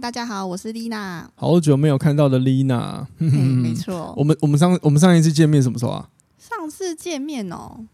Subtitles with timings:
[0.00, 1.30] 嗨，大家好，我是丽娜。
[1.34, 4.14] 好久没有看到的丽娜，嗯，没 错。
[4.16, 6.08] 我们我们上我们上一次见面什么时候啊？
[6.38, 7.84] 上次见面哦，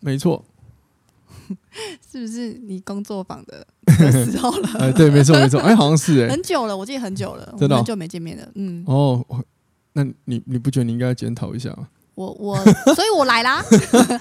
[0.00, 0.44] 没错，
[2.10, 3.64] 是不是你工作坊的
[4.10, 4.68] 时候了？
[4.80, 8.48] 哎，对，没错没错，哎，好像是哎，很久了，我记得很久了，真的，很久没见面了。
[8.56, 9.24] 嗯，哦，
[9.92, 11.88] 那你你不觉得你应该检讨一下吗？
[12.18, 12.56] 我我，
[12.96, 13.64] 所以我来啦！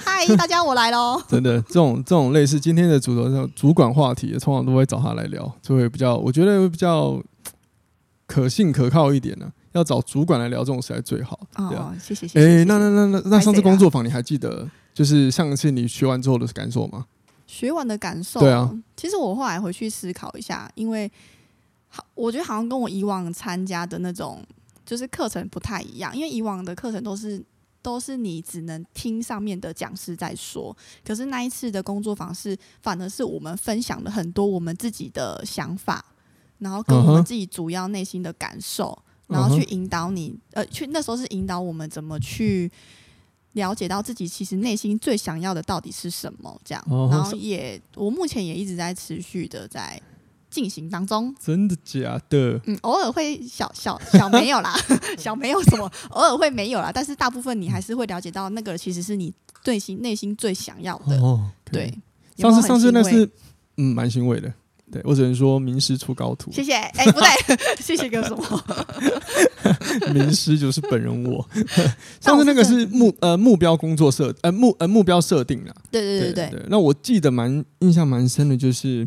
[0.06, 1.20] 嗨，大家，我来喽！
[1.28, 7.20] 真的，这种这种类似今天的主题，叫主管话题，通常都会找他来聊，就会比较，我觉得会比较
[8.28, 9.52] 可信可靠一点呢、啊。
[9.72, 11.40] 要找主管来聊这种事才最好。
[11.56, 12.46] 哦，对啊、谢谢谢谢。
[12.46, 17.08] 哎、欸，那那那那那上次工作坊你还记得，就是上次你学完之后的感受吗？
[17.48, 18.72] 学完的感受，对啊。
[18.95, 21.11] 其实我后来回去思考一下，因为
[21.88, 24.44] 好，我觉得好像跟我以往参加的那种
[24.86, 27.44] 就是课程不太一样，因为以往的课程都是。
[27.81, 30.75] 都是你只能听上面的讲师在说，
[31.06, 36.03] 可是那一次的工作坊是，反而是我们分享了很多我们自己的想法，
[36.59, 42.72] 然后跟我们自己主要内心的感受，然后去引导你，呃，去那时候是引导我们怎么去
[43.53, 50.02] 了解到自己其实内心最想要的到底是什么，这样，然后也我目前也一直在持续的在。
[50.50, 52.59] 进行当中，真的假的？
[52.66, 54.73] 嗯，偶尔会小小小没有啦，
[55.17, 56.92] 小没有什么，偶尔会没有啦。
[56.94, 61.17] 但是大部分你还是会了解到，那个其实是你最心内心最想要的。
[61.17, 61.94] 哦，对。
[62.38, 63.30] 上次上次那是
[63.78, 64.52] 嗯，蛮欣慰的。
[64.89, 66.50] 对，我只能说名师出高徒。
[66.50, 66.72] 谢谢。
[66.73, 67.28] 哎、欸，不对，
[67.82, 68.66] 谢谢个什么？
[70.14, 71.45] 名师就是本人我。
[72.22, 75.76] 上次那个是目呃目标工作设呃目呃目标设定了。
[75.92, 76.66] 对对对对，对。
[76.70, 79.05] 那我记得蛮印象蛮深的，就是。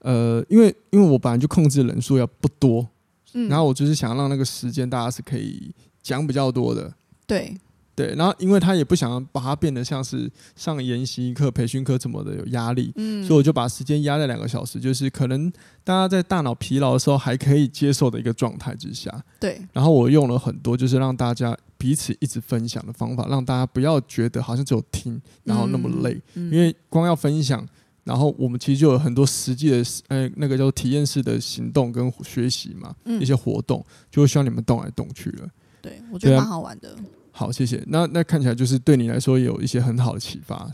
[0.00, 2.88] 呃，因为因为我本来就控制人数要不多，
[3.34, 5.72] 嗯，然后我就是想让那个时间大家是可以
[6.02, 6.92] 讲比较多的，
[7.26, 7.56] 对。
[7.98, 15.50] 对，然后因为他也不想要把它变得像是上研习课、培训课这么的有压力，嗯，所以我就把时间压在两个小时，就是可能
[15.82, 27.66] 大家在大脑疲劳的时候还可以接受的一个状态之下，对，然后我用了很多就是让大家彼此一直分享的方法，让大家不要觉得好像只有听然后那么累，嗯嗯，因为光要分享。
[28.08, 35.48] 然后我们其实就有很多实际的，呃，那个叫体验式的行动跟学习嘛，嗯、一些活动就会需要你们动来动去了。
[35.82, 36.96] 对，我觉得蛮好玩的。
[37.30, 37.84] 好，谢谢。
[37.88, 40.70] 那那看起来就是对你来说有一些很好的启发，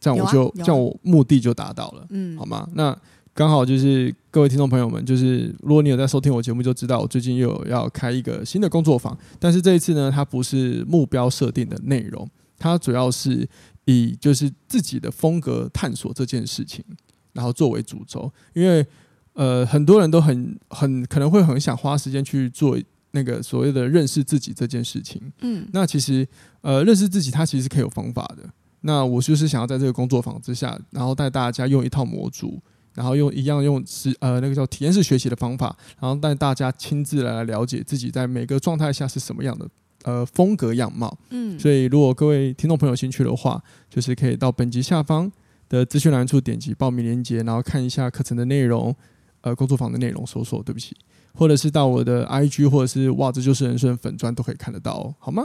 [0.00, 2.68] 这样我就、啊啊、这样我目的就达到了，嗯，好吗？
[2.74, 2.98] 那
[3.32, 13.48] 刚好就是各位听众朋友们，就是如果你有在收听我节目，就知道我最近又有要开一个新的工作坊，但是这一次呢，它不是目标设定的内容，它主要是。
[13.86, 16.84] 以就是自己的风格探索这件事情，
[17.32, 18.86] 然后作为主轴，因为
[19.34, 22.78] 呃很多人都很很可能会很想花时间去做
[23.10, 25.20] 那个所谓的认识自己这件事情。
[25.40, 26.26] 嗯，那其实
[26.62, 28.48] 呃认识自己它其实是可以有方法的。
[28.80, 32.60] 那我就是想要在这个工作坊之下，然后带大家用一套模组，
[32.92, 39.66] 然后用一样用是呃那个叫体验式学习的方法，然后带大家亲自来了解自己在每个状态下是什么样的。
[40.04, 45.32] 呃，风格样貌，嗯，所以如果各位听众朋友有兴趣的话，就是可以到本集下方
[45.66, 48.94] 的资讯栏处点击报名链接，然后看一下课程的内容，
[49.40, 50.94] 呃，工作坊的内容，搜索，对不起，
[51.34, 55.42] 或者是到我的 IG 或者是哇，这就是人生粉砖都可以看得到哦，好吗？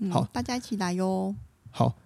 [0.00, 1.34] 嗯、好，大家一起来哟。
[1.70, 1.96] 好，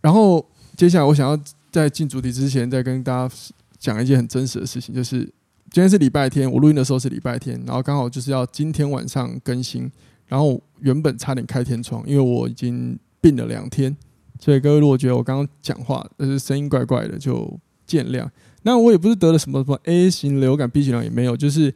[0.00, 0.42] 然后
[0.78, 1.38] 接下来我想要
[1.70, 3.34] 在进主题之前，再跟大家
[3.78, 5.18] 讲一件很真实的事情，就是
[5.70, 9.92] 今天是礼拜天，我录音的时候是礼拜天，然后刚好就是要今天晚上更新。
[10.30, 13.94] 然后原本差点开天窗，因为我已经病了两天，
[14.38, 18.24] 所以各位如果觉得我刚刚讲话就是声音怪怪的，就见谅。
[18.62, 21.74] 那我也不是得了什么什么 A 型流感、B 型流感也没有，就是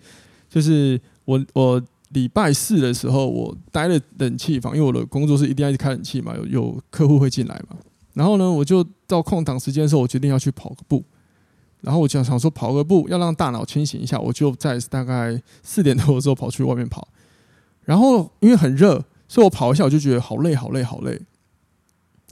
[0.49, 7.77] 就是我我礼拜四的时候我待了冷气房，因为我的工作是一定要去开冷气嘛，有有客户会进来嘛。
[8.13, 11.05] 然后呢，我就到空档时间的时候，我决定要去跑个步。
[11.81, 17.07] 然后我就想说跑个步要让大脑清醒一下，我就在大概四点多的时候跑去外面跑。
[17.85, 21.21] 然后因为很热，所以我跑一下我就觉得好累好累好累，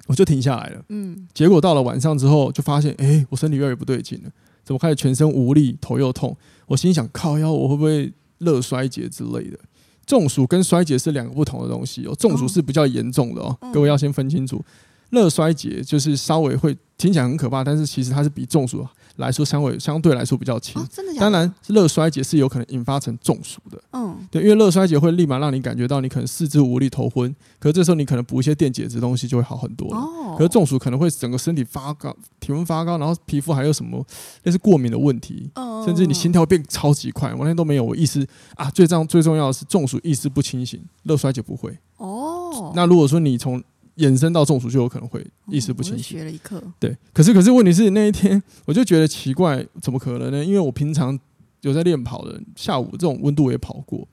[0.06, 0.84] 我就停下来了。
[0.88, 4.31] 嗯，结果到了晚上之后就发现，哎，我身体越来越不对劲了，
[4.64, 6.37] 怎么开始全身无力，头又痛？
[6.66, 9.58] 我心想，靠腰，我会不会热衰竭之类的？
[10.04, 12.14] 中暑跟衰竭是两个不同的东西哦。
[12.16, 14.62] 中暑是比较严重的哦，各位要先分清楚。
[15.10, 18.87] 热衰竭就是稍微会听起来很可怕，但是其实它是比中暑
[19.17, 20.81] 来说相对相对来说比较轻。
[20.81, 21.20] 哦，真的的？
[21.20, 23.81] 当然，热衰竭是有可能引发成中暑的。
[23.93, 29.97] 嗯，对，因为热衰竭会立马让你感觉到你可能四肢无力、头昏，可是这时候你可能补一些电解质东西就会好很多了。
[29.97, 34.05] 哦，可是中暑可能会整个身体发高，体温发高，然后皮肤还有什么
[34.44, 37.85] 类似过敏的问题，嗯，甚至你心跳变超级快，完全都没有。
[37.85, 38.26] 我意识
[38.56, 41.76] 啊，最重最重要的是中暑意识不清醒，热衰竭不会。
[41.99, 43.62] 哦，那如果说你从
[43.97, 46.19] 延伸到中暑，就有可能会意识不清醒。
[46.19, 46.62] 学了一课。
[46.79, 50.44] 对，可是可是问题是那一天我就觉得奇怪，怎么可能呢？
[50.44, 51.19] 因为我平常
[51.61, 54.09] 有在练跑的，下午这种温度也跑过。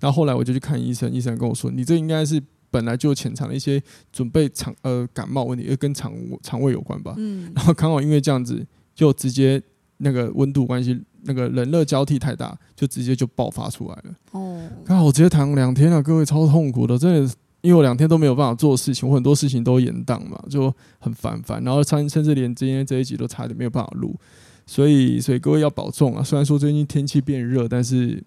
[0.00, 3.82] 然后后来我就去看医生，医生跟我说，你这应该是本来就潜藏了一些
[4.12, 7.14] 准备肠呃感冒问题，跟肠肠胃有关吧。
[7.18, 7.52] 嗯。
[7.54, 9.62] 然后刚好因为这样子，就直接
[9.98, 14.14] 那个温度关系，那个冷热交替太大，就直接就爆发出来了。
[14.30, 14.68] 哦。
[14.84, 17.34] 刚好我直接躺两天了，各位超痛苦的，真的。
[17.68, 21.62] 因为我两天都没有办法做事情，我很多事情都延宕嘛，就很烦烦。
[21.62, 24.18] 然后甚甚至连今天这一集都差点没有办法录，
[24.66, 26.22] 所以所以各位要保重啊！
[26.22, 28.24] 虽然说最近天气变热，但是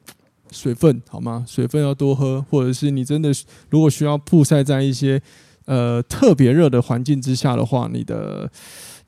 [0.52, 1.44] 水分好吗？
[1.48, 3.32] 水分要多喝，或者是你真的
[3.72, 5.20] 如果需要曝晒在一些
[5.66, 8.48] 呃特别热的环境之下的话，你的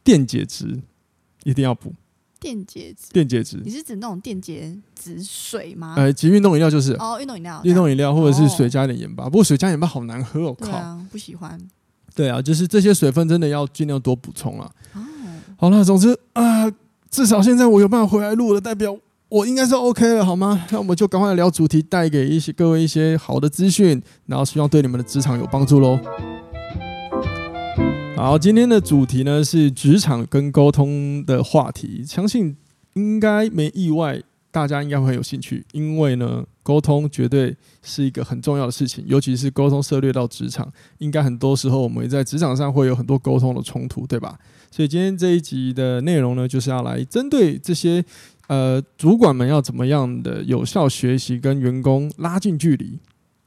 [0.04, 0.82] 电解质
[1.44, 1.94] 一定要补。
[2.44, 4.70] 电解质，电解质，你是指那种电解
[5.02, 5.94] 质水吗？
[5.96, 11.58] 呃，及运动饮料就是哦，运动饮料，运动饮料或者是水加一点盐巴，不过水加盐巴好难喝，哦靠，啊，不喜欢。
[12.14, 14.70] 对啊，就是这些水分真的要尽量多补充啊。
[14.94, 15.00] 哦，
[15.56, 16.74] 好了，总之啊，呃，
[17.10, 18.94] 至少现在我有办法回来录了，代表
[19.30, 20.66] 我应该是 OK 了，好吗？
[20.70, 25.98] 那我们就赶快来聊主题，带给一些各位一些好的资讯，然后希望对你们的职场有帮助喽。
[28.16, 32.56] 好，今天的主题呢是职场跟沟通的话题，相信
[32.94, 34.22] 应该没意外，
[34.52, 44.40] 大家应该会有兴趣，因为呢，沟通绝对是一个很重要的事情，尤其是沟通涉猎到职场，应该很多时候我们在职场上会有很多沟通的冲突，对吧？
[44.70, 48.06] 所以今天这一集的内容呢，就是要来针对这些
[48.48, 53.00] 呃主管们要怎么样的有效学习跟员工拉近距离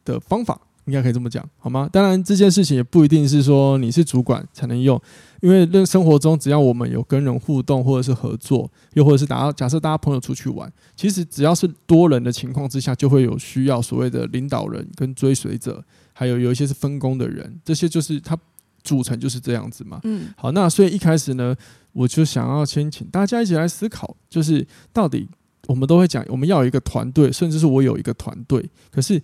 [0.05, 0.61] 的方法。
[0.87, 1.89] 应该可以这么讲，好吗？
[1.93, 5.01] 当然，这件事情也不一定是说你是主管才能用，
[5.43, 18.39] 因为在生活中，只要我们有跟人互动，或者是合作，又或者是打假设大家朋友出去玩，其实只要是多人的情况之下，就会有需要所谓的领导人跟追随者，还有有一些是分工的人，这些就是它
[18.85, 20.01] 组成就是这样子嘛。
[20.05, 21.57] 嗯，好，那所以一开始呢，
[21.93, 25.29] 我就想要先请大家一起来思考，就是到底
[25.67, 29.21] 我们都会讲，我们要有一个团队，甚至是我有一个团队，可是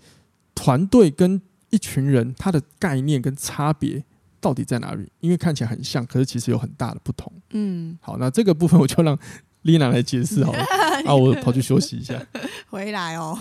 [0.57, 1.41] 团队跟
[1.73, 4.05] 一群人，他的概念跟差别
[4.41, 5.11] 到底在哪里？
[5.21, 7.33] 因为看起来很像，可是其实有很大的不同。
[7.51, 9.19] 嗯，好，那这个部分我就让
[9.63, 10.65] 丽娜来解释好了。
[11.07, 12.21] 啊，我跑去休息一下，
[12.69, 13.37] 回来哦。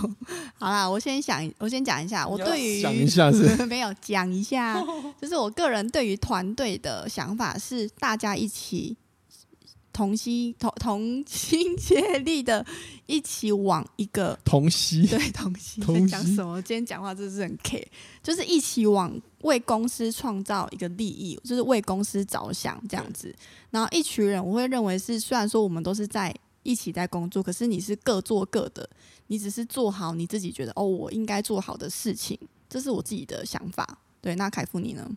[0.56, 4.81] 好啦，我先想，我先讲一下，我对于讲一下是 没有讲一下，
[5.22, 8.95] 就是我个人对于团队的想法是，大家一起。
[9.93, 12.65] 同心同同心协力的，
[13.05, 16.61] 一起往一个同心对同心在讲什么？
[16.61, 17.91] 今天讲话真是很 K，
[18.23, 23.35] 就是一起往为公司创造一个利益，就是为公司着想这样子。
[23.69, 26.33] 然后一群人，我会认为是，虽然说我们都是在
[26.63, 28.89] 一起在工作，可是你是各做各的，
[29.27, 32.37] 你只是做好你自己觉得哦，我应该做好的事情，
[32.69, 33.97] 这是我自己的想法。
[34.21, 35.09] 对，那凯夫你呢？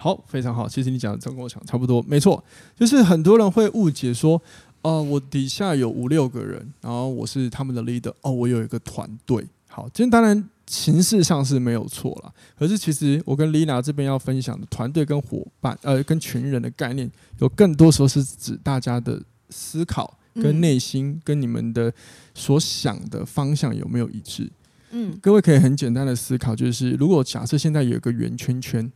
[0.00, 0.68] 好，非常好。
[0.68, 2.42] 其实你讲的跟我讲差不多，没错，
[2.76, 4.40] 就是很多人会误解说，
[4.82, 9.44] 哦、呃，我底下有五六个人，然后我是他们的 leader，哦，我有一个团队。
[9.66, 21.92] 好，今天当然形式上是没有错了，可是其实我跟 Lina 这边要分享的团队跟伙伴，呃，跟群人的概念，有更多时候是指大家的思考跟内心跟你们的
[22.36, 24.48] 所想的方向有没有一致。
[24.92, 28.88] 嗯，各位可以很简单的思考，就是如果假设现在有一个圆圈圈。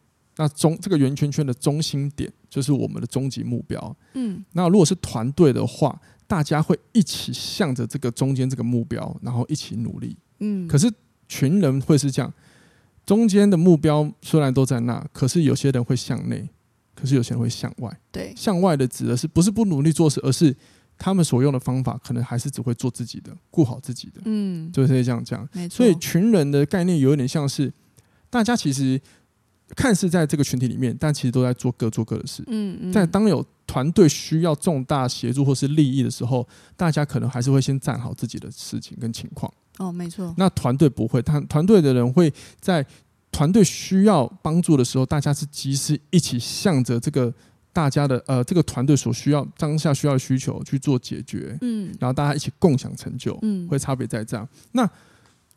[0.43, 3.97] 那中这个圆圈圈的中心点就是我们的终极目标。
[4.15, 5.97] 嗯，那如果是团队的话，
[6.27, 10.17] 大家会一起向着这个中间这个目标，然后一起努力。
[10.41, 10.93] 嗯，可是
[11.29, 12.33] 群人会是这样，
[13.07, 16.49] 中间的目标虽然都在那，可是有些人会向内，
[16.97, 18.01] 可是有些人会向外。
[18.11, 20.53] 对，向外的指的是不是不努力做事，而是
[20.99, 24.21] 他们所用的方法可能还是只会做自己的，顾好自己的。
[24.25, 25.49] 嗯，就是这样讲。
[25.71, 27.73] 所以群人的概念有点像是
[28.29, 29.01] 大家其实。
[29.75, 32.43] 看似在这个群体里面，但其实都在做各做各的事。
[32.47, 32.93] 嗯嗯。
[32.93, 39.53] 在当有团队需要重大协助或是利益的时候，大家可能还是会先站好自己的事情跟情况。
[39.79, 40.35] 哦，没错。
[40.37, 42.85] 那团队不会，团团队的人会在
[43.31, 47.33] 团队需要帮助的时候，大家是及时一起向着这个
[47.73, 51.57] 大家的呃这个团队所需要当下需要的需求去做解决。
[51.63, 51.91] 嗯。
[51.99, 53.39] 然后大家一起共享成就。
[53.41, 53.67] 嗯。
[53.69, 54.47] 会差别在这样。
[54.73, 54.87] 那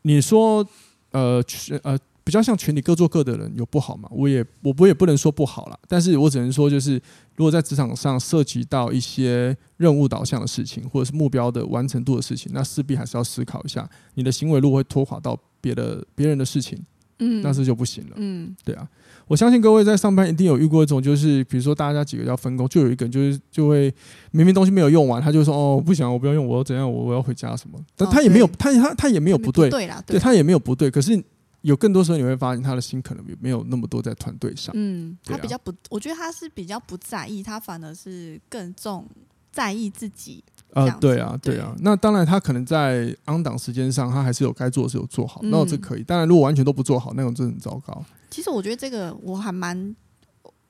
[0.04, 0.66] 你说
[1.12, 1.44] 呃
[1.84, 2.00] 呃。
[2.25, 4.10] 比较像群体各做各的人有不好吗？
[4.12, 7.00] 我也我不也不能说不好啦，但是我只能说就是，
[7.36, 16.84] 如果在职场上涉及到一些任务导向的事情，或者是目标的完成度的事情，那势必还是要思考一下，你的行为如果会拖垮到别的别人的事情，
[17.20, 18.89] 嗯，那是就不行了，嗯，对啊，
[19.27, 23.94] 我相信各位在上班一定有遇过一种，就是比如说大家几个要分工，就有一个人就是就会
[24.32, 31.24] 明明东西没有用完，他就说哦不行，我不要用，我要怎样，我我要回家什么，但他也没有，他他他也没有不对，对，对他也没有不对，可是。
[31.66, 34.72] 有更多时候你会发现他的心可能没有那么多在团队上。
[34.78, 39.04] 嗯，他比较不，我觉得他是比较不在意，他反而是更重
[39.52, 40.44] 在意自己。
[40.74, 41.76] 啊、呃，对啊，对啊。
[41.80, 46.04] 那当然，他可能在 on 档时间上，他还是有该做的事有做好，嗯、那这可以。
[46.04, 48.04] 当然，如果完全都不做好，那种真的很糟糕。
[48.30, 49.96] 其实我觉得这个我还蛮。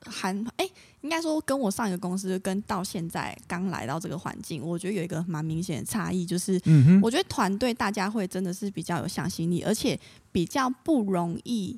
[0.05, 0.69] 还哎，
[1.01, 6.61] 应该说跟我上一个公司跟到现在刚来到这个环境，我觉得有一个蛮明显的差异，就是
[7.01, 9.99] 我觉得团队大家会真的是比较有向心力，而且
[10.31, 11.77] 比较不容易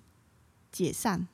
[0.72, 1.28] 解散。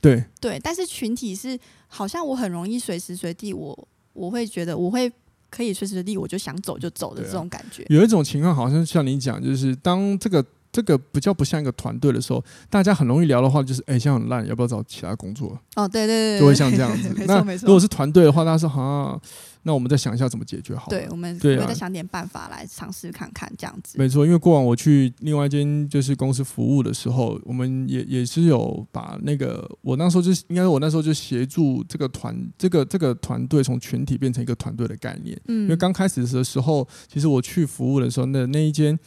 [0.00, 3.88] 对对，但是群体是好像我很容易随时随地我，我
[4.26, 5.10] 我会觉得我会
[5.50, 7.86] 可以随时随地我就想走就走的这种感觉。
[7.88, 10.44] 有一种情况好像像你讲，就是当这个。
[10.74, 15.56] 这个比较不像一个团队的时候，大家很容易聊的话就是，哎，现在很烂，要不要找其他工作？
[15.76, 17.14] 哦，对对对，就会像这样子。
[17.28, 19.22] 那如果是团队的话，大家说好，
[19.62, 20.88] 那我们再想一下怎么解决好。
[20.90, 23.96] 对，我们对，再想点办法来尝试看看这样子。
[23.96, 35.40] 没错，因为过往我去另外一间就是公司服务的时候，我们也也是有把那个我那时候就应该我那时候就协助这个团这个这个团队从群体变成一个团队的概念。
[35.46, 38.98] 嗯，因为刚开始的时候，其实我去服务的时候，那那一间。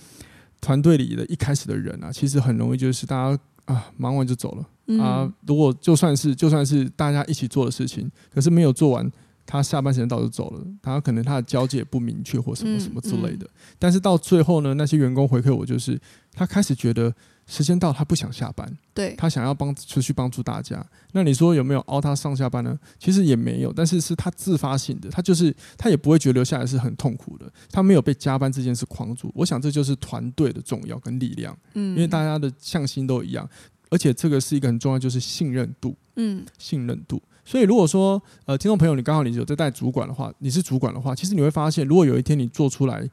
[0.62, 5.32] 团队里的一开始的人啊，其实很容易就是大家啊忙完就走了、嗯、啊。
[5.46, 9.12] 如果就算是就算是大家一起做的事情，可是没有做完，
[9.48, 13.48] 他下班时间到就走了，他可能他的交接也不明确或什么什么之类的。
[13.48, 16.00] 嗯嗯、但是到最后呢，那些员工回馈我就是，
[16.34, 17.12] 他开始觉得。
[17.50, 20.86] 时间到，他不想下班，对，他想要帮出去帮助大家。
[21.13, 22.77] 那你说有没有熬他上下班呢？
[23.00, 29.32] 其实也没有，但是是他自发性的，他就是他也不会觉得留下来是很痛苦的，他没有被加班这件事框住。
[29.34, 33.50] 我想这就是团队的重要跟力量，嗯，因为大家的向心都一样，
[33.89, 37.24] 而且这个是一个很重要，就是信任度，嗯，信任度。
[37.48, 43.10] 所以如果说呃，听众朋友，你刚好你有在带主管的话，你是主管的话，其实你会发现，如果有一天你做出来。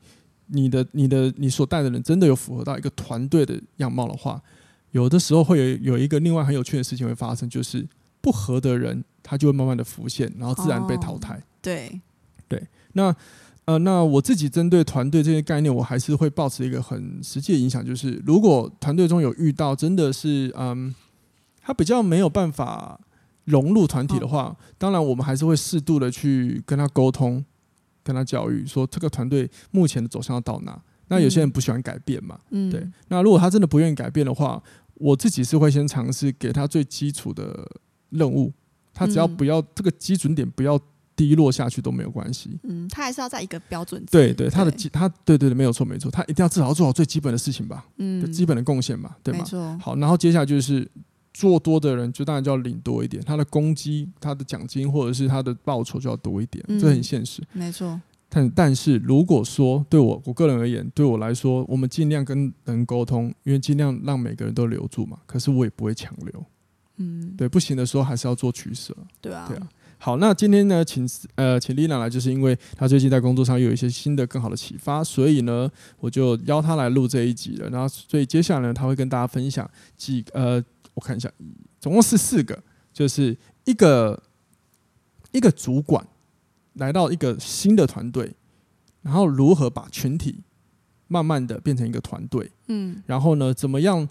[0.48, 4.38] 你的、你的、你所带的人真的有符合到一个团队的样貌的话，
[4.90, 7.88] 有的时候会有有一个另外很有趣的事情会发生，就是
[8.20, 11.34] 不合的人他就会慢慢的浮现，然后自然被淘汰。
[11.34, 11.98] 哦、对，
[12.46, 12.62] 对。
[12.92, 13.16] 那
[13.64, 20.94] 呃，那我自己针对团队这些概念，我还是会保持一个很实际的影响，就是如果团队中有遇到真的是嗯，
[21.62, 23.00] 他比较没有办法
[23.44, 27.44] 融入团体的话，哦、当然我们还是会适度的去跟他沟通。
[28.06, 30.78] 跟他教育说，这个团队目前的走向要到哪？
[31.08, 32.86] 那有些人不喜欢改变嘛，嗯，对。
[33.08, 34.62] 那如果他真的不愿意改变的话，
[34.96, 37.66] 我自己是会先尝试给他最基础的
[38.10, 38.52] 任务，
[38.92, 40.78] 他只要不要这个基准点不要
[41.16, 42.50] 低落下去都没有关系。
[42.64, 44.04] 嗯，他还是要在一个标准。
[44.10, 49.38] 对对，他的基他对对对，没有错没错，他一定要至少要做好最基本的事情吧，嗯，基本的贡献嘛，对吗？
[49.38, 49.78] 没错。
[49.78, 50.86] 好，然后接下来就是。
[51.34, 57.42] 做多的人就当然就要领多一点，他的攻击、他的奖金或者是他的报酬就要多一点，嗯、这很现实。
[57.52, 58.00] 没错。
[58.28, 65.18] 但但是如果说对我我个人而言，对我来说，我们尽量跟人沟通，因为尽量让每个人都留住嘛。
[65.26, 66.44] 可是我也不会强留。
[66.96, 68.96] 嗯，对，不行的时候还是要做取舍。
[69.20, 69.68] 对啊，对啊。
[69.98, 77.68] 好，那今天呢，请呃请丽娜来，就是因为她最近在工作上又有一些新的更好的启发，所以呢，我就邀她来录这一集了。
[77.70, 80.64] 然后，所以接下来呢，她会跟大家分享几呃。
[80.94, 81.30] 我看一下，
[81.80, 84.22] 总共是四个，就是一个
[85.32, 86.06] 一个主管
[86.74, 88.34] 来到一个新的团队，
[89.02, 90.42] 然后如何把群体
[91.08, 94.08] 慢慢的变成一个团队，嗯，然后呢，怎么样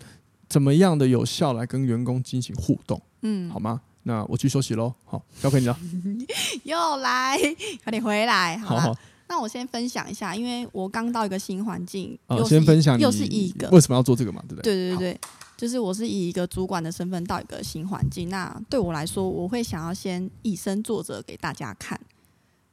[0.48, 3.82] 怎么样的有效来跟员工进行互动，嗯，好吗？
[4.04, 5.80] 那我去休息喽，好，交给你了。
[6.64, 7.38] 又来，
[7.84, 8.98] 快点回来，好，好。
[9.30, 14.76] 那我先分享一下，因为我刚到一个新环境，呃，先分享，又是一个为什么要做这个嘛，对不对？
[14.76, 15.20] 对对对对。
[15.56, 22.00] 就是我是以一个主管的身份到一个新环境，那对我来说，我会想要先以身作则给大家看，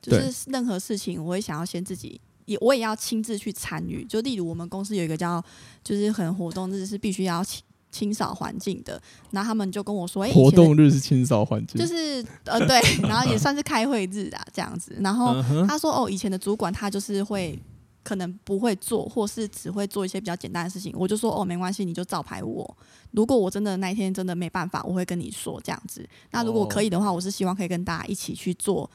[0.00, 4.04] 就是任何事情，我会想要先自己也我也要亲自去参与。
[4.04, 5.44] 就例如我们公司有一个叫
[5.84, 14.96] 就是很活动日是必须要清清扫环境的，然后他们就跟我说，哎，活动日是清扫环境，就是呃对，然后也算是开会日啊这样子。
[15.00, 17.56] 然后他说哦，以前的主管他就是会。
[18.10, 22.76] 可能不会做，或是只会做一些比较简单的事情，我就说哦，没关系，你就照排我。
[23.12, 26.04] 如果我真的那一天真的没办法，我会跟你说这样子。
[26.32, 28.90] 那如果可以的话，我是希望可以跟大家一起去做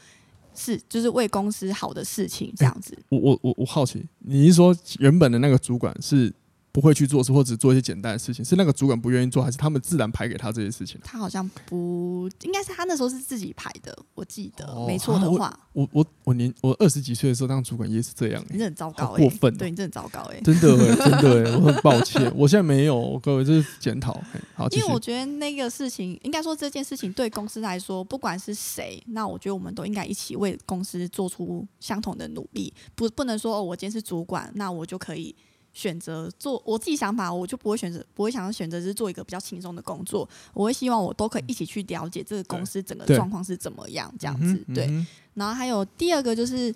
[0.54, 2.94] 事，就是为公司好的事情这样子。
[2.94, 6.34] 欸、我我我我好奇，你是说原本的那个主管是
[6.76, 11.00] 不会去做事，或者做一些简单的事情，是那个主管不愿意做，还是他们自然排给他这些事情？
[11.06, 15.46] 他好像不应该是他那时候是自己排的，我记得、哦、没错的话。
[15.46, 24.22] 啊、我我我年我二十几岁的时候当主管也是这样，你很糟糕、欸，过分、喔，对你真的很糟糕哎、欸，真的、欸、 真的、欸，我很抱歉，我现在没有，各位这是检讨。
[24.54, 35.34] 好，因为我觉得那个事情，应该说这件事情对公司来说，不管是谁，那我觉得我们都应该一起为公司做出相同的努力，不不能说哦，我今天是主管，那我就可以。
[35.76, 40.28] 选择做我自己想法，我就不会选择，不会想要选择是做一个比较轻松的工作。
[40.54, 44.90] 我会希望我都可以一起去了解这个公司整个状况是怎么样，这样子对。
[45.34, 46.74] 然后还有第二个就是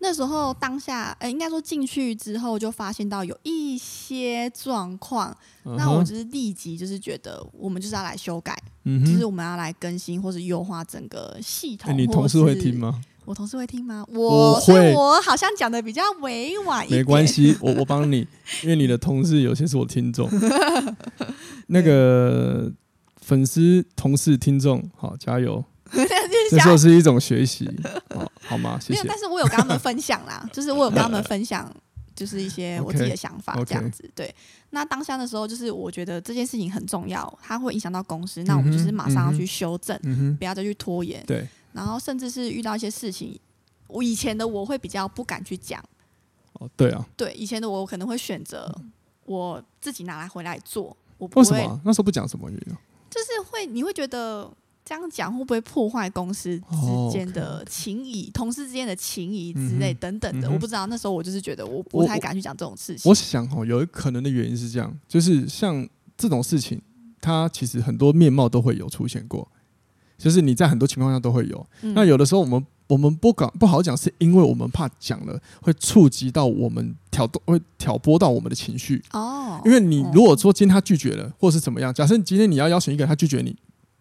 [0.00, 11.96] 那时候当下，呃，应该说进去之后就发现到有一些状况，那我就是立即就是觉得我们就是要来修改，就是我们要来更新或是优化整个系统。
[11.96, 13.00] 你同事会听吗？
[13.28, 14.02] 我同事会听吗？
[14.08, 16.98] 我我会，我好像讲的比较委婉一点。
[16.98, 18.26] 没关系， 我我帮你，
[18.62, 20.26] 因为你的同事有些是我听众。
[21.68, 22.72] 那个
[23.20, 25.62] 粉丝、同事、听众，好加油！
[26.50, 27.68] 这时候是一种学习，
[28.14, 28.78] 好，好吗？
[28.80, 29.02] 谢谢。
[29.02, 31.70] 没有，但是我有跟他们分享啦，就是我有跟他们分享，
[32.16, 34.02] 就是一些我自己的想法，这样子。
[34.04, 34.12] Okay, okay.
[34.14, 34.34] 对，
[34.70, 41.22] 那当下的时候，就是我觉得这件事情很重要，它会影响到公司，那我们就是马上要去修正，嗯、不要再去拖延。
[41.26, 41.46] 对。
[41.72, 43.38] 然后甚至是遇到一些事情，
[43.86, 45.82] 我以前的我会比较不敢去讲。
[46.54, 48.74] 哦，对啊，对，以前的我可能会选择
[49.24, 50.96] 我自己拿来回来做。
[51.18, 52.76] 我不会，为什么那时候不讲什么原因？
[53.10, 54.50] 就是会，你会觉得
[54.84, 60.48] 这样讲会不会破坏公司之间的情谊、同事之间的情谊之类等等的？
[60.48, 60.86] 嗯、我不知道。
[60.86, 63.02] 那时候我就是觉得我不太敢去讲这种事情。
[63.04, 66.80] 我，我想哦，有可能的原因是这样，就是像这种事情，
[67.20, 69.48] 它其实很多面貌都会有出现过。
[70.18, 79.00] 就是你在很多情况下都会有，嗯、那有的时候我们我们不敢不好讲，是因为我们怕讲了会触及到我们挑动会挑拨到我们的情绪。
[79.12, 79.60] 哦。
[79.64, 83.56] 因为你如果说今天他拒绝了，或是怎么样，假设今天你要邀请一个人他拒绝你，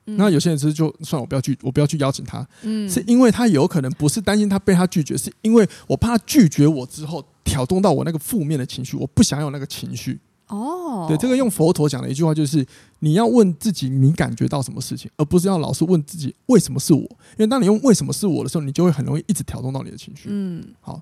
[0.08, 10.20] 嗯、那有些人其实就算我不要拒，我不要去邀请他，嗯，是因为他有可能不是担心他被他拒绝，是因为我怕他拒绝我之后挑动到我那个负面的情绪，我不想有那个情绪。
[10.48, 12.66] 哦，对，这个用佛陀讲的一句话就是，
[13.00, 17.02] 你要问自己你感觉到什么事情，而不是要老是问自己为什么是我。
[17.02, 20.30] 因为当你用为什么是我的时候，你就会很容易一直挑动到你的情绪。
[20.32, 21.02] 嗯，好，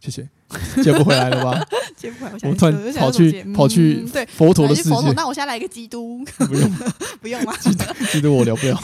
[0.00, 0.28] 谢谢，
[0.82, 1.66] 接不回来了吧？
[1.96, 5.12] 接不回来，我突然跑去跑去对佛陀的世界。
[5.16, 6.70] 那我现在来一个基督， 不用
[7.20, 7.54] 不用吗？
[7.58, 8.80] 基督基督我聊不了。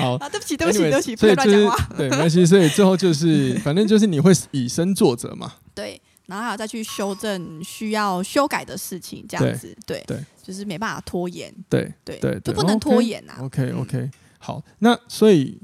[0.00, 5.54] 我好 啊，对不起对不起对不起，所以就是对没关系，所以最后就是 反正就是你会以身作则嘛。
[5.74, 13.34] 对，然后还要再去修正需要修改的事情，这样子，对对，就是没办法拖延，对对对，就不能拖延呐。
[13.40, 15.58] OK OK，好，那所以，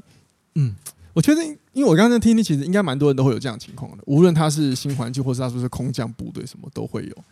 [0.55, 0.75] 嗯，
[1.15, 1.43] 我觉得，
[1.73, 7.25] 因为我刚刚听听，其实应该蛮多人都会有这样的情况的，无论他是新环境，或是他说是空降部队，什么都会有。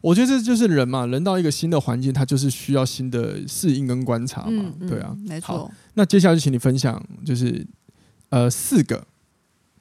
[0.00, 5.70] 我觉得这就是人嘛，人到一个新的环境，他就是需要新的适应跟观察嘛，对啊，没错。
[5.94, 7.66] 那接下来就请你分享，就是
[8.28, 9.06] 呃，四个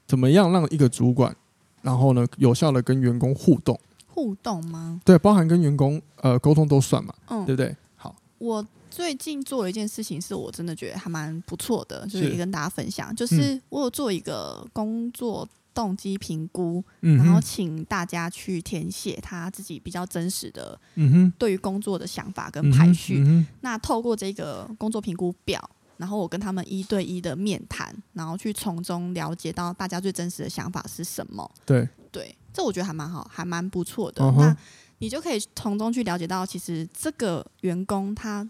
[0.08, 1.36] 怎么样让一个主管。
[1.82, 5.00] 然后呢，有效的跟员工互动，互动吗？
[5.06, 7.76] 对，包含跟员工呃沟通都算嘛，嗯，对不对？
[7.96, 23.24] 好，我最近做了一件事情，是我真的觉得还蛮不错的，就是也跟大家分享，就是我有做一个工作动机评估，嗯，然后请大家去填写他自己比较真实的，嗯，对于工作的想法跟排序。
[23.62, 25.70] 那透过这个工作评估表。
[25.98, 31.50] 然后我跟他们一对一的面谈，然后去从中了解到大家最真实的想法是什么。
[31.66, 34.22] 对对，这我觉得还蛮好，还蛮不错的。
[34.22, 34.58] Uh 那
[34.98, 38.46] 你就可以从中去了解到，其实这个员工他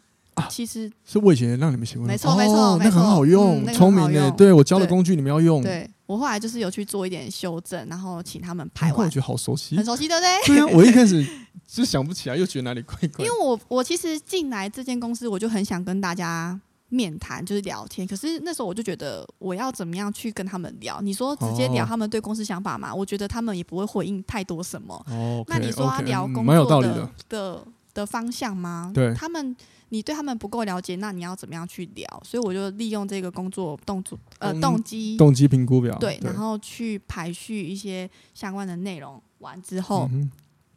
[0.50, 4.30] 其实、啊、是我以前让你们喜欢，没错没错，那很好用，嗯、聪明的。
[4.32, 5.62] 对我教的工具你们要用。
[5.62, 9.06] 对，我后来就是有去做一点修正，然后请他们排完。
[9.06, 10.30] 我觉得好熟悉，很熟悉，对不对？
[10.56, 11.26] 对啊，我一开始
[11.68, 13.24] 就想不起来，又觉得哪里怪怪。
[13.26, 16.60] 因为我我其实进来这间公司，我就很想跟大家。
[16.90, 21.02] 面谈就是聊天，可是那时候我就觉得我要怎么样去跟他们聊？
[21.02, 22.94] 你说直接聊他们对公司想法嘛？
[22.94, 24.94] 我觉得他们也不会回应太多什么。
[25.10, 28.92] 哦那你说要聊工作的的的方向吗？
[28.94, 29.54] 对，他们
[29.96, 32.22] 你对他们不够了解，那你要怎么样去聊？
[32.26, 40.10] 所以我就利用这个工作动作呃动机动机评估表，对，然后去排序一些相关的内容，完之后。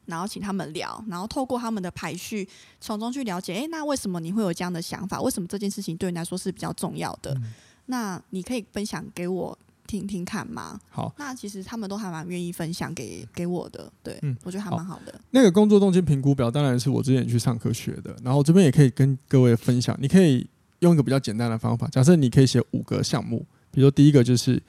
[0.06, 2.48] 然后请他们聊，然后透过他们的排序，
[2.80, 5.20] 从中去了解，哎，那为什么你会有这样的想法？
[5.20, 7.34] 为什么这件事情对你来说是比较重要的？
[7.34, 7.52] 嗯、
[7.84, 10.78] 那你可以分享给我听听看嘛？
[10.88, 15.24] 好，那其实他们都还蛮愿意分享给给我的，对，嗯、我觉得还蛮好的好。
[15.30, 19.98] 那个工作动机评估表当然是我之前去上课学的，然后这边也可以跟各位分享。
[20.00, 20.48] 你可以
[20.78, 24.62] 用一个比较简单的方法，假设你可以写五个项目，比如说第一个就是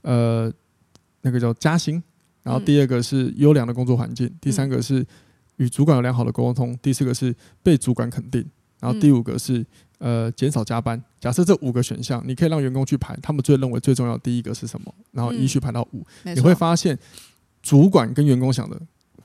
[0.00, 0.52] 呃
[1.20, 2.02] 那个叫加薪。
[2.44, 5.06] 然后第二个是优良的工作环境，第三个是
[5.58, 7.32] 与主管有良好的沟通，第四个是
[7.62, 8.44] 被主管肯定，
[8.80, 9.64] 然后第五个是
[10.02, 11.00] 呃减少加班。
[11.20, 16.98] 假设这五个选项，你可以让员工去排，他们最认为最重要的第一个是什么，然后一序排到五，你会发现
[17.62, 18.76] 主管跟员工想的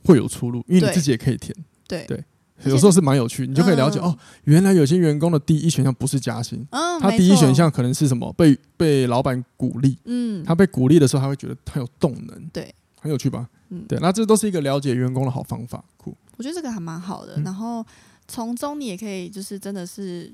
[0.03, 1.55] 会有出入，因为你自己也可以填。
[1.87, 2.23] 对对。
[2.63, 8.33] 有时候是蛮有趣，你就可以了解、嗯、哦，原来有些员工的第一选项不是加薪，嗯、他第一选项可能是什么？
[8.33, 13.47] 被被老板鼓励，嗯，他被鼓励的时候，他会觉得他有动能，对，很有趣吧？
[13.69, 16.17] 嗯，对，那这都是一个了解员工的好方法，酷。
[16.35, 17.85] 我觉得这个还蛮好的，嗯、然后
[18.27, 20.33] 从中你也可以就是真的是，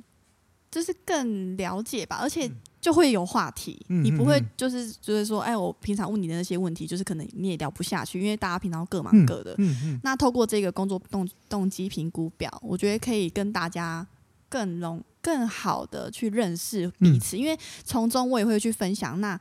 [0.74, 2.52] 就是更了解吧，而且。
[2.84, 9.56] 就会有话题，你不会就是就是说，哎，我平常问你的那些问题，就是可能你也聊不下去，因为大家平常各忙各的。
[10.04, 14.06] 那透过这个工作动动机评估表，我觉得可以跟大家
[14.50, 19.22] 更容更好的去认识彼此，因为从中我也会去分享。
[19.22, 19.40] 那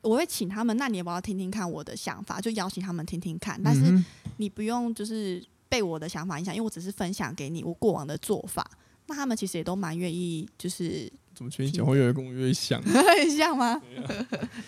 [0.00, 3.60] 我会请他们，那你也不要听听看我的想法，就邀请他们听听看。
[3.62, 4.02] 但是
[4.38, 8.66] 你不用就是被我的想法影响，因为我只是分享给你我过往的做法。
[9.06, 11.12] 那他们其实也都蛮愿意，就是。
[11.36, 12.80] 怎么觉得你讲话越来越跟我越像？
[12.82, 13.78] 很像吗？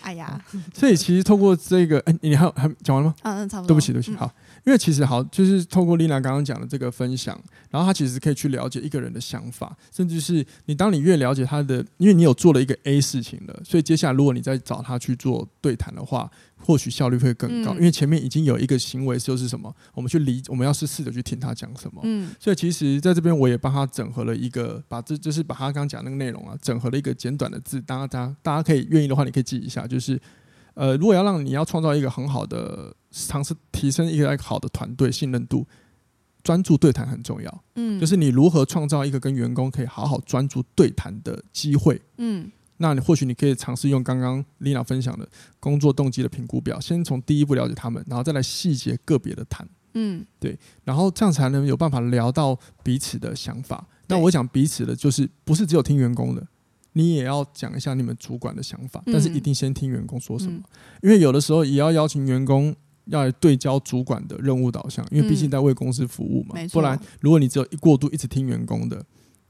[0.03, 0.39] 哎呀，
[0.75, 3.15] 所以其实透过这个，哎，你还有还讲完了吗？
[3.23, 3.69] 嗯嗯，差不多。
[3.69, 4.31] 对不起，对不起，好。
[4.67, 22.01] 因为其实好，就是透过丽娜刚刚讲的这个分享，然后他其实可以去了解一个人的想法，甚至是你当你越了解他的，因为你有做了一个 A 事情了，所以接下来如果你再找他去做对谈的话，或许效率会更高，因为前面已经有一个行为就是什么，我们去理，我们要是试着去听他讲什么。
[22.05, 30.21] 嗯，所以其实在这边我也帮他整合了一个，把这就是把他刚刚讲那个内容啊，整合了一个简短的字，大家大家可以愿意的话，你可以记一下，就是。
[30.75, 35.67] 呃，如果要让你要创造一个很好的尝试，提升一个好的团队信任度，
[36.45, 37.65] 专注对谈很重要。
[37.75, 42.01] 嗯，就是你如何创造一个跟员工可以好好专注对谈的机会。
[42.19, 45.29] 嗯，那你或许你可以尝试用刚刚 Lina 分享的
[45.61, 49.69] 工作动机的评估表，先从第一步了解他们，然后再来细节个别的谈。
[49.95, 53.87] 嗯，对，然后这样才能有办法聊到彼此的想法。
[54.07, 56.47] 那我讲彼此的，就是不是只有听员工的。
[56.93, 60.65] 你也要讲一下你们主管的想法，但是一定先听员工说什么，嗯、
[61.03, 62.75] 因为有的时候也要邀请员工
[63.07, 66.55] 要来对焦主管的任务导向，因为毕竟在为公司服务嘛。
[66.55, 69.05] 嗯、不然，如果你只有一过度一直听员工的，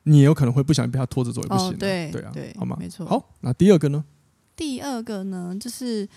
[0.04, 1.76] 你也有可能会不小心被他拖着走也不行、啊哦。
[1.78, 2.76] 对对啊，对好吗？
[2.78, 3.06] 没错。
[3.06, 4.04] 好，那第二个呢？
[4.56, 6.08] 第二个呢，就是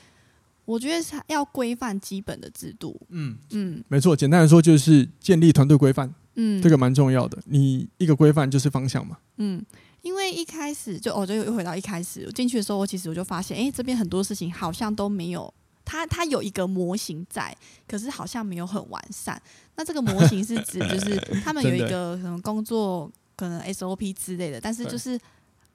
[0.65, 2.99] 我觉得是要规范基本的制度。
[3.09, 4.15] 嗯嗯，没错。
[4.15, 6.13] 简单来说，就是建立团队规范。
[6.35, 7.37] 嗯，这个蛮重要的。
[7.45, 9.17] 你一个规范就是方向嘛。
[9.37, 9.63] 嗯。
[10.01, 15.53] 因为一开始就哦，就又回到一开始我进去的时候，我其实我就发现，哎，这边很多事情好像都没有，
[15.85, 17.55] 它它有一个模型在，
[17.87, 19.39] 可是好像没有很完善。
[19.75, 25.19] 那这个模型是指就是他们有一 个什么工作可能 SOP 之类的，但是就是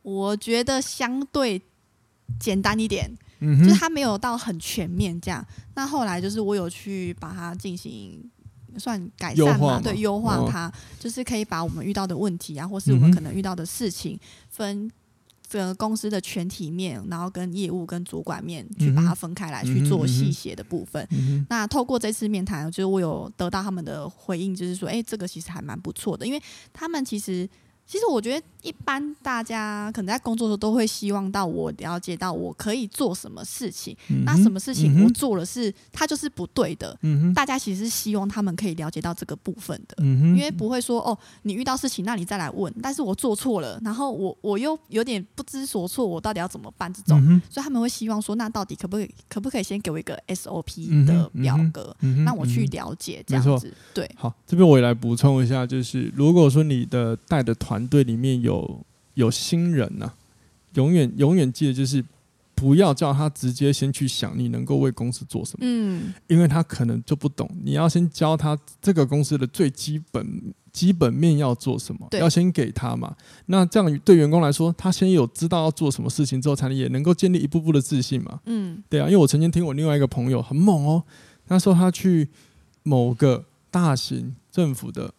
[0.02, 1.60] 我觉得相对
[2.38, 5.44] 简单一点，就是它没有到很全面这样。
[5.74, 8.30] 那后来就是我有去把它进行。
[8.78, 9.80] 算改善嘛？
[9.80, 14.92] 对，优化它，就是可以把我们遇到的问题啊，或是我们可能遇到的事情，分
[15.48, 21.06] 这个公司的全体面，然后跟业务跟主管面去把它分开来去做细节的部分。
[21.48, 27.48] 那透过这次面谈，就是我有得到他们的回应，就是说，哎，这个其实还蛮不错的，因为他们其实。
[27.86, 36.98] 其实我觉得，一般大家可能在工作的时候都会希望到我了解到我可以做什么事情，嗯、那什么事情我做了是，它就是不对的。
[37.02, 46.92] 嗯、大家其实是希望他们可以了解到这个部分的，嗯、因为不会说哦，你遇到事情那你再来问，但是我做错了，然后我我又有点不知所措，我到底要怎么办？
[46.92, 53.72] 这种，嗯、所以他们会希望说，那到底可不可以可不可以先给我一个 SOP 的表格，让、嗯、我去了解这样子？
[53.94, 58.80] 对，好，这边我也来补充一下，就是如果说你的带的团团队里面有
[59.14, 60.14] 有新人呐、啊，
[60.74, 62.02] 永远永远记得就是
[62.54, 73.14] 不要叫他直接先去想你能够为公司做什么，嗯，因为他可能就不懂，你要先教他这个公司的最基本基本面要做什么，要先给他嘛。
[73.44, 78.40] 那这样对员工来说，他先有知道要做什么事情之后，才能也能够建立一步步的自信嘛。
[78.46, 81.04] 嗯，对啊，因为我曾经听我另外一个朋友很猛哦，
[81.46, 82.26] 他说他去
[82.84, 85.12] 某个大型政府的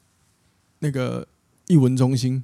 [0.80, 1.28] 那个
[1.67, 2.43] 艺文中心。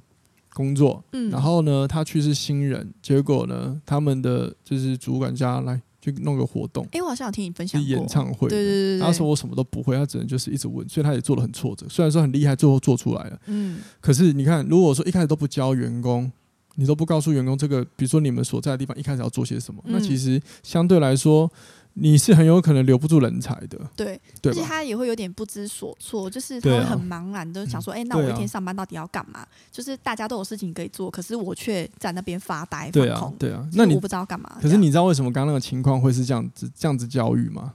[0.56, 11.84] 工作，嗯，然后呢，他去是新人，结果呢，他们的就是主管家来去弄个活动，哎，我好像有听你分享过演唱会，对对对，他说我什么都不会，他只能就是一直问，所以他也做得很挫折。
[11.90, 16.30] 虽然说很厉害，最后做出来了，嗯，可是你看，如果说一开始都不教员工，
[16.76, 21.50] 你都不告诉员工这个，比如说你们所在的地方一开始要做些什么，那其实相对来说。
[21.96, 24.20] 你是很有可能留不住人才的，对？
[24.42, 29.38] 而且他也会有点不知所措，就是他会很茫然的想说，哎、啊欸，那我一天上班到底要干嘛？
[29.38, 34.58] 啊、就是大家都有事情可以做，可是我却在那边发呆对、啊、对啊，那你我不知道干嘛。
[34.60, 37.74] 可是你知道为什么刚刚那个情况会是这样子这样子教育吗？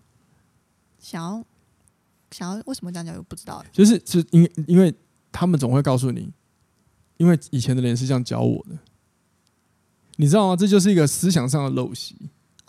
[0.99, 1.43] 想要
[2.32, 3.63] 想要为什么这样教育不知道。
[3.71, 4.93] 就是是因为因为
[5.32, 6.29] 他们总会告诉你，
[7.15, 8.77] 因为以前的人是这样教我的，
[10.17, 10.58] 你知道吗？
[10.58, 12.17] 这就是一个思想上的陋习。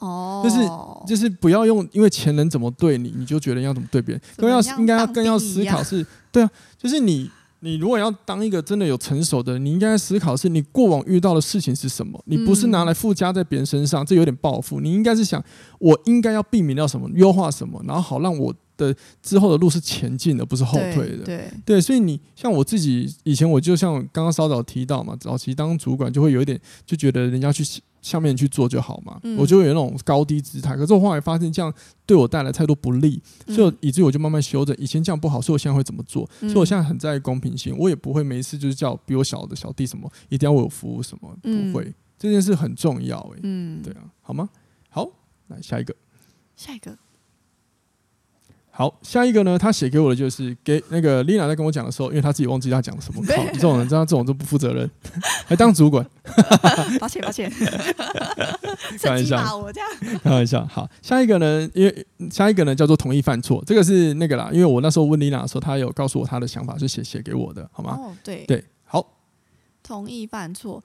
[0.00, 0.68] 哦，就是
[1.06, 4.20] 就是不要用，因为前人怎么对你，你就觉得要怎么对别人。
[4.36, 7.30] 更要应该要更要思考是，对啊，就是你。
[7.62, 14.80] 你如果要当一个真的有成熟的人，你应该思考是你过往遇到的事情是什么，你不是拿来附加在别人身上，这有点报复。
[14.80, 15.44] 你应该是想，
[15.78, 21.22] 我应该要避免掉什么，优化什么，然后好让我的之后的路是前进的，不是后退的。
[21.22, 27.62] 对对，所以你像我自己以前，我就像刚刚稍早提到嘛，早期当主管就会有一点就觉得人家去。
[28.02, 30.76] 下面去做就好嘛，嗯、我就有那种高低姿态。
[30.76, 31.72] 可是我后来发现这样
[32.06, 34.76] 对我带来太多不利，嗯、所以以至于我就慢慢修正。
[34.78, 36.28] 以前这样不好，所以我现在会怎么做？
[36.40, 41.84] 嗯、所以我现在很在意公平性，我也不会每一次就是叫比我小的小弟什么一定要为我服务什么，不会。
[41.84, 44.48] 嗯、这件事很重要哎、欸，嗯，对啊，好吗？
[44.88, 45.08] 好，
[45.48, 45.94] 来下一个，
[46.56, 46.96] 下一个。
[48.72, 49.58] 好，下一个呢？
[49.58, 53.22] 他写给我的就是给那个丽娜在跟我讲的时候，因为他自己忘记他讲什么。
[53.26, 54.90] 靠，这种人，这样这种都不负责任，
[55.44, 56.06] 还当主管。
[56.98, 57.50] 抱歉，抱歉。
[59.02, 59.90] 开玩笑，我这样。
[60.22, 60.64] 开玩笑。
[60.66, 61.68] 好，下一个呢？
[61.74, 64.48] 因为下一个呢叫做同意犯错，这个是那个啦。
[64.52, 67.98] 因为我那时候问丽娜的时候，她有告诉我她的想法，是写写给我的，好吗？
[67.98, 69.18] 哦，对对，好。
[69.82, 70.82] 同意犯错。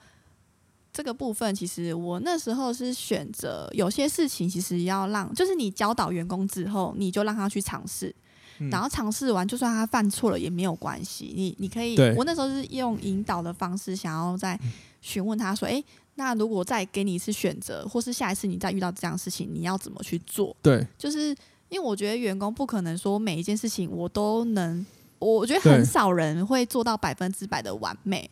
[0.95, 8.15] 这个部分其实我那时候是选择有些事情，其实要让就是你教导员工之后，你就让他去尝试，
[8.59, 11.33] 嗯、然后尝试完，就算他犯错了也没有关系。
[11.35, 14.57] 你你可以，对我那时候是用引导的方式，想要再
[15.01, 15.83] 询问他说：“哎，
[16.15, 21.35] 那如果再给你一次选择，或是下一次你再遇到这样的事情，你要怎么去做？”对，就是
[21.67, 24.85] 因为我觉得员工不可能说每一件事情我都能，
[25.19, 28.29] 我觉得很少人会做到百分之百的完美，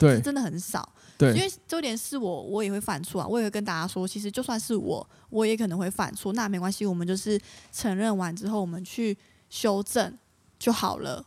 [0.00, 0.90] 对，真的很少。
[1.18, 3.28] 对，因为就连是我，我也会犯错啊。
[3.28, 6.32] 我也会跟大家说，其实就算是我，我也可能会犯错。
[6.32, 7.38] 那没关系，我们就是
[7.70, 9.14] 承认完之后，我们去
[9.50, 10.16] 修正
[10.58, 11.22] 就好了。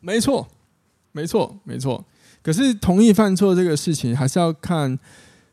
[0.00, 0.46] 没错，
[1.12, 2.04] 没错，没错。
[2.42, 4.98] 可是同意犯错这个事情，还是要看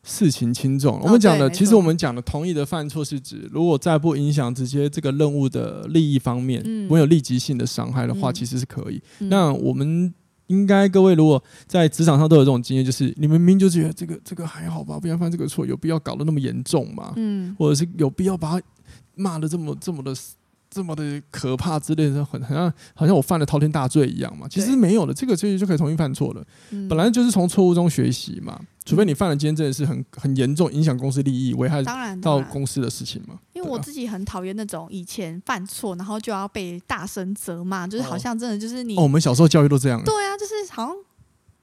[0.03, 0.97] 事情轻重。
[0.97, 9.01] 哦、我们讲的，其实我们讲的同意的犯错，是指如果在不影响直接这个任务的利益方面，没、嗯、有立即性的伤害的话，嗯、其实是可以。
[9.19, 10.13] 嗯、那我们。
[10.49, 17.13] 应该各位如果在职场上都有这种经验，就是你们明明就觉得这个这个还好吧，不要犯这个错，有必要搞得那么严重吗？
[17.15, 18.65] 嗯，或者是有必要把他
[19.15, 20.13] 骂的这么这么的
[20.69, 24.47] 这么的可怕之类的，很好像好像我犯了滔天大罪一样嘛？
[24.47, 26.45] 其实没有的，这个其实就可以重新犯错了。
[26.69, 31.81] 嗯、本来就是从错误中学习嘛，除非你犯了今天真的是很很严重，影响公司利益，危害
[32.21, 33.39] 到公司的事情嘛。
[33.53, 38.95] 因为我自己很讨厌那种以前犯错，然后就要被大声责骂，就是好像真的就是你。
[38.95, 39.99] 哦，我们小时候教育都这样。
[40.03, 40.95] 对啊，就是好像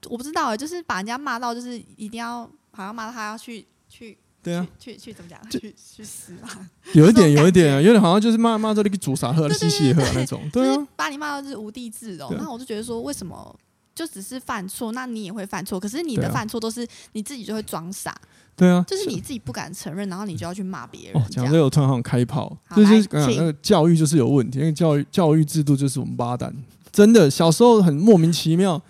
[0.09, 2.41] 我不知道，就是把人家骂到，就是一定要
[2.71, 4.17] 好像骂到他要去去。
[4.47, 5.37] 对啊，去去怎么讲？
[5.49, 6.47] 去去死吧！
[6.93, 10.41] 有一点，有一点， 有点好像就是骂骂这里个煮啥喝、嘻嘻喝那种。
[10.53, 12.33] 对啊，把你骂到就是无地自容。
[12.37, 13.53] 那我就觉得说，为什么
[13.93, 15.77] 就只是犯错，那你也会犯错？
[15.77, 18.15] 可是你的犯错都是你自己就会装傻。
[18.55, 21.21] 对啊，就是你自己不敢承认，然后你就要去骂别人。
[21.21, 26.55] 哦，讲这个我突然好像开炮，就是那个教育就是有问题，那个教育教育制度就是我们八蛋，
[26.93, 28.81] 真的小时候很莫名其妙。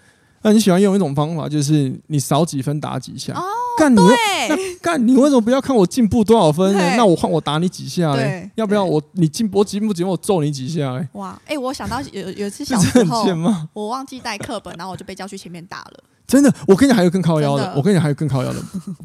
[0.43, 3.33] 那你喜欢用一种方法，就是你少几分打几下。
[3.77, 3.99] 干你，
[4.81, 6.95] 干你为什么不要看我进步多少分呢？
[6.97, 8.49] 那我换我打你几下嘞？
[8.55, 11.07] 要不要我你进我进步几分我揍你几下嘞？
[11.13, 13.25] 哇，哎，我想到有有一次小时候，
[13.73, 16.03] 我忘记带课本，然后我就被叫去前面打了。
[16.25, 18.59] 真的，我跟你还有更靠腰的，我跟你还有更靠腰的，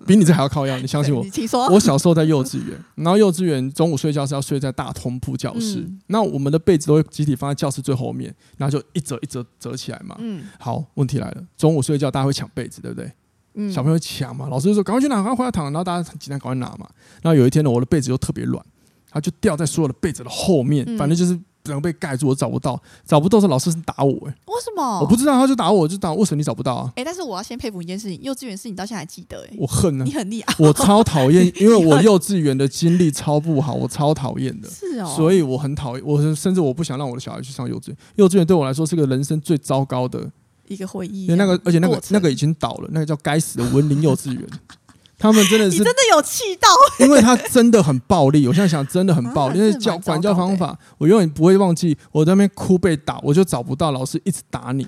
[0.04, 0.76] 比你这还要靠腰。
[0.78, 1.24] 你相信我？
[1.70, 10.16] 我小时候在幼稚园，然后幼稚园中午睡觉是要睡在大通铺教室，那我们的被子都会集体放在教室最后面，然后就一折一折折起来嘛。
[10.18, 10.46] 嗯。
[10.58, 13.12] 好，问题来了，中午睡觉大家会抢被子，对不对？
[13.54, 13.72] 嗯。
[13.72, 16.88] 小朋友抢嘛，老师就说赶快去拿，赶快回来躺，然后大家很紧张赶快拿嘛。
[17.22, 18.64] 然后有一天呢，我的被子又特别软，
[19.10, 21.38] 它就掉在所有的被子的后面，反正就是。
[21.64, 24.98] 整个被盖住，我找不到，找不到的时候老师是打我哎、欸，为什么？
[24.98, 26.16] 我不知道，他就打我，就打我。
[26.16, 26.92] 为什么你找不到啊？
[26.96, 40.28] 哎、欸，但是我要先佩服你一件事情，幼稚园是你到现在还记得哎、欸，我恨啊，你很厉害，我超讨厌， 因为我幼稚园的经历超不好，我超讨厌的，是哦，所以我很讨厌，我甚至我不想让我的小孩去上幼稚园，幼稚园对我来说是个人生最糟糕的
[40.68, 44.42] 一个回忆，那个而且那个那个已经倒了，那个叫该死的文林幼稚园。
[45.18, 46.68] 他们真的是， 你真的有气到，
[47.04, 48.48] 因为他真的很暴力。
[48.48, 51.96] 我现在想，真的很暴力，因为教管教方法，我永远不会忘记。
[52.10, 54.84] 我在那边哭被打，我就找不到老师，一直打你。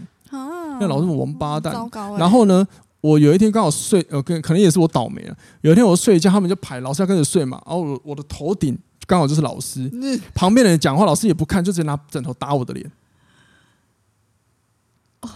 [0.81, 1.73] 那老师王八蛋。
[2.19, 2.67] 然后呢，
[3.01, 5.37] 我有一天刚好睡，呃，可可能也是我倒霉了。
[5.61, 7.63] 有一天我睡觉，他们就排老师要跟着睡嘛。
[7.65, 9.89] 然后我我的头顶刚好就是老师，
[10.35, 12.91] 旁边的人讲话，老师也不看，就直接拿枕头打我的脸。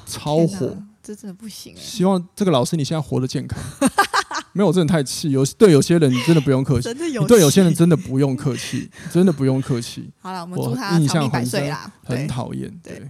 [0.07, 1.75] 超火，这真的不行。
[1.77, 3.59] 希望这个老师你现在活得健康。
[4.53, 5.31] 没有，我真的太气。
[5.31, 10.11] 有对有些人你真的不用客气，真的有对有些人真的不用客气， 真的不用客气。
[10.21, 11.93] 好了，我们祝他长命百岁啦。
[12.05, 13.03] 很讨厌，对，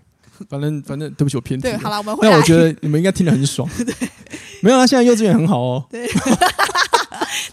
[0.48, 1.62] 反正反正对不起，我偏题。
[1.62, 3.68] 对，好了，我们那我觉得你们应该听得很爽。
[3.78, 3.94] 对，
[4.60, 5.86] 没有啊，现在幼稚园很好哦。
[5.88, 6.08] 对。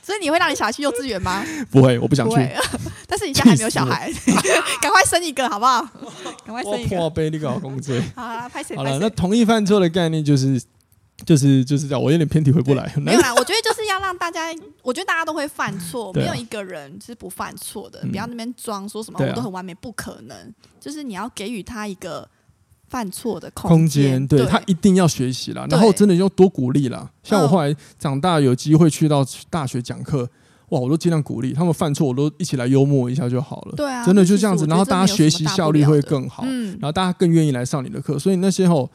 [0.01, 1.43] 所以你会让你小孩去幼稚园吗？
[1.71, 2.35] 不会，我不想去。
[3.15, 4.11] 但是你现在还没有小孩，
[4.83, 5.81] 赶快生一个好不好？
[6.45, 6.97] 赶快生一个。
[6.97, 7.95] 破杯那个 好工作。
[8.13, 8.75] 好了，拍谁？
[8.75, 10.61] 好了，那同意犯错的概念就是，
[11.25, 12.03] 就是就是这样。
[12.03, 12.93] 我有点偏题回不来。
[12.97, 18.01] 没有啦，我觉得就是要让大家，我觉得大家都会犯错，没有一个人是不犯错的。
[18.11, 20.53] 不要那边装说什么我都很完美，不可能。
[20.77, 22.27] 就是你要给予他一个。
[22.87, 27.09] 犯错的空间，对，他一定要学习啦，然后真的要多鼓励啦。
[27.23, 30.29] 像我后来长大有机会去到大学讲课，
[30.69, 33.75] 哇，我都尽量鼓励他们犯错，我都一起来幽默一下就好了。
[33.75, 38.17] 对啊，真的就这样子，然后大家学习效率会更好，然后大家更愿意来上你的课。
[38.17, 38.89] 所以那些吼，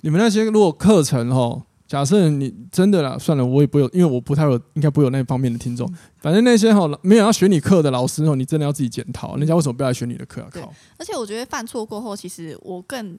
[0.00, 1.62] 你们那些如果课程吼。
[1.90, 5.90] 假设你真的啦，算了，我也不有，因为我不太有，应该不会有那方面的听众。
[5.90, 10.48] 嗯、反正那些哈没有要学你课的老师哦，你真的要自己检讨，人家为什么不要来学你的课啊？
[10.52, 10.72] 靠！
[10.98, 13.18] 而且我觉得犯错过后，其实我更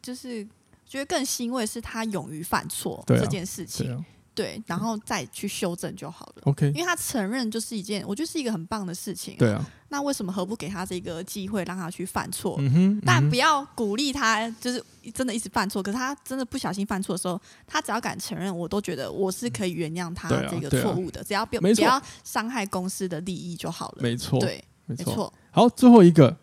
[0.00, 0.46] 就是
[0.86, 4.04] 觉得更欣慰，是他勇于犯错这件事情。
[4.36, 6.42] 对，然后再去修正就好了。
[6.44, 9.34] OK，因为他承认就是一件，我觉得是一个很棒的事情。
[9.38, 12.56] 对啊，那为什么何不给他这个机会，让他去犯错？
[12.58, 15.82] 嗯哼，但不要鼓励他，就是真的一直犯错。
[15.82, 21.24] 可是他真的不小心犯错的时候，他只要敢承认，我都觉得我是可以原谅他这个错误的。
[21.24, 24.02] 只要不不要伤害公司的利益就好了。
[24.02, 25.32] 没错，对，没错。
[25.50, 26.36] 好，最后一个，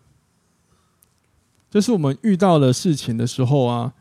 [1.69, 3.93] 就是我们遇到了事情的时候啊。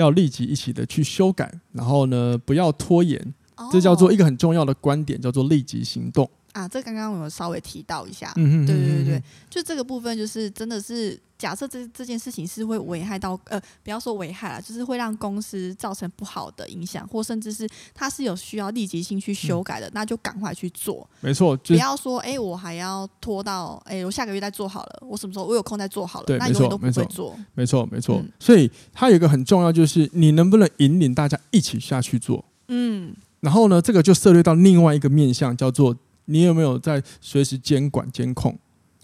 [0.00, 3.34] 要立即一起的去修改，然后呢，不要拖延，
[3.70, 6.28] 这叫做一个很重要的观点，叫做立即行动。
[6.52, 21.08] 啊，这刚刚我们稍微提到一下，嗯嗯，对对对对，就这个部分，就是真的是假设这这件事情是会危害到呃，不要说危害了，就是会让公司造成不好的影响，或甚至是它是有需要立即性去修改的，嗯、那就赶快去做。
[21.20, 27.38] 没错，不要说哎、欸，我还要拖到哎、欸，我下个月再做好了，我什么时候我有空再做好了，那永远都不会做。
[27.54, 28.16] 没错，没错。
[28.16, 32.44] 嗯、所以它有一个很重要，就是你能不能引领大家一起下去做？
[32.68, 35.96] 嗯，然后呢，这个就涉猎到另外一个面向，叫做。
[36.30, 38.58] 你有没有在随时监管、监控？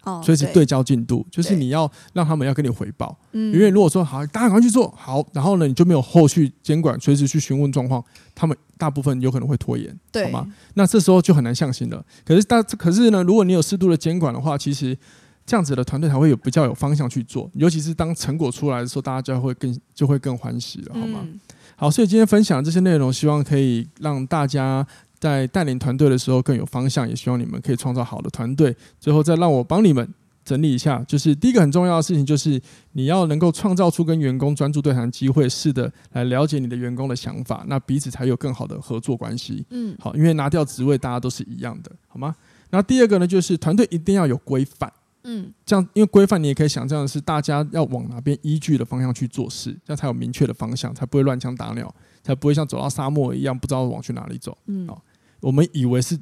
[0.05, 3.19] 哦，随时对焦进度，就是你要让他们要跟你回报。
[3.33, 8.01] 嗯，因为如果说好，大家赶快去做好，然后呢，你就没有后续监管，随时去询问状况，
[8.33, 10.47] 他们大部分有可能会拖延，对，好吗？
[10.75, 12.01] 那这时候就很难向心了。
[12.25, 14.97] 可是大，可是呢，如果你有适度的监管的话，其实
[15.45, 17.51] 这样子的团队才会有比较有方向去做。
[17.55, 21.19] 尤其是当成果出来的时候，大家就会更就会更欢喜了，好吗？
[21.25, 21.41] 嗯、
[21.75, 24.87] 好，所以今天分享的这些内容，希望可以让大家。
[25.19, 28.75] 在带领团队的时候更有方向，也希望你们可以创造好的团队。
[29.01, 30.09] 最后再让我帮你们
[30.45, 32.61] 整理一下，就是第一个很重要的事情，就是
[32.93, 39.65] 你要能够创造出跟员工专注对谈机会，试的来了解你的员工的想法，那彼此才有更好的合作关系。
[39.71, 42.37] 嗯，好，因为拿掉职位，大家都是一样的，好吗？
[42.71, 44.93] 那第二个呢，就是团队一定要有规范。
[45.29, 54.57] 嗯，这样，因为规范你也可以想象的是，大家要往哪边依据的方向去做事，这样才有明确的方向，才不会乱枪打鸟，才不会像走到沙漠一样，不知道往去哪里走。
[54.67, 55.03] 嗯，好。
[55.41, 56.19] 我们以为是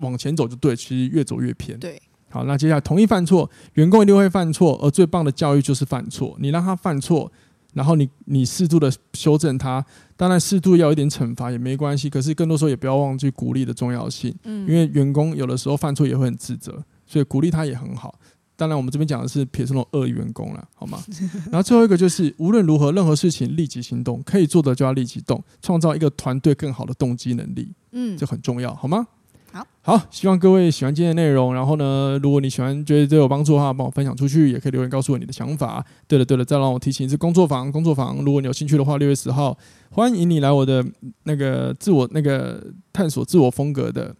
[0.00, 1.78] 往前走就对，其实越走越偏。
[1.78, 6.36] 对，好，那接下来同意犯错，员工一定会犯错，而最棒的教育就是犯错。
[6.40, 7.30] 你让他犯错，
[7.74, 9.84] 然后你你适度的修正他，
[10.16, 12.08] 当然适度要有一点惩罚也没关系。
[12.08, 18.18] 可是更多时候也不要忘记鼓励的重要性，嗯，因为员工有的时候犯错也会很自责，所以鼓励他也很好。
[18.54, 21.02] 当然，我们这边讲的是撇除那种恶意员工了，好吗？
[21.50, 27.72] 然后最后一个就是，无论如何，任何事情立即行动，可以做的就要立即动，创造一个团队更好的动机能力。
[27.92, 29.06] 嗯，这很重要，好吗？
[29.50, 31.52] 好，好，希望各位喜欢今天的内容。
[31.52, 35.84] 然后呢，如果你喜欢，觉得对我有帮助的话，帮我分享出去，也可以留言告诉我你的想法。
[36.06, 39.58] 对了，对了，再让我提醒一次，工作坊，工作坊，如果你有兴趣的话，六月十号，
[39.90, 40.82] 欢迎你来我的
[41.24, 44.14] 那个自我那个探索自我风格的。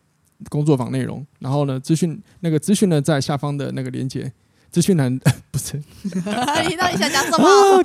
[0.49, 4.33] 工作坊内容，然后呢，资讯那个资讯呢，在下方的那个链接，
[4.71, 5.19] 资讯栏
[5.51, 7.83] 不是， 你到底想讲什么？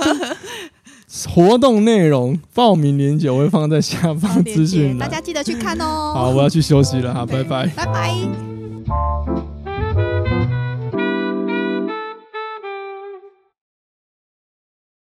[1.29, 6.11] 活动内容报名链接我会放在下方资讯，大家记得去看哦。
[6.13, 9.56] 好，我要去休息了哈，拜拜，拜拜。